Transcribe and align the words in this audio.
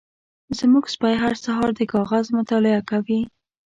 زمونږ 0.57 0.85
سپی 0.95 1.13
هر 1.23 1.33
سهار 1.43 1.69
د 1.75 1.81
کاغذ 1.93 2.25
مطالعه 2.37 2.81
کوي. 2.89 3.21